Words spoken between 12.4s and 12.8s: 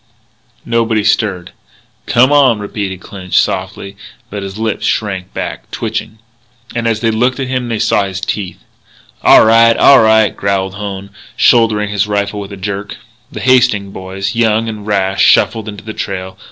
a